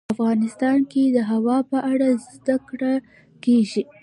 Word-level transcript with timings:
افغانستان 0.15 0.77
کې 0.91 1.03
د 1.15 1.19
هوا 1.31 1.57
په 1.71 1.77
اړه 1.91 2.07
زده 2.31 2.55
کړه 2.69 2.93
کېږي. 3.43 3.83